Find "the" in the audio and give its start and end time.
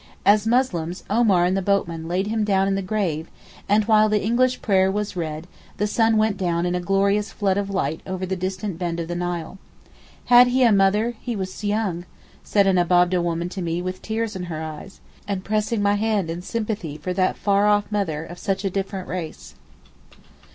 1.55-1.61, 2.73-2.81, 4.09-4.19, 5.77-5.85, 8.25-8.35, 9.07-9.13